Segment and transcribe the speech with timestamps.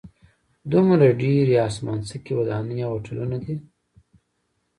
[0.71, 3.55] دومره ډېرې اسمانڅکي ودانۍ او هوټلونه دي.